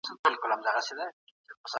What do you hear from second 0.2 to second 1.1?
دوی وروڼه دي؛